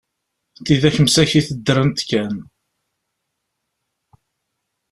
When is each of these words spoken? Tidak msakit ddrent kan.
Tidak 0.65 0.95
msakit 1.05 1.47
ddrent 1.57 1.99
kan. 2.09 2.35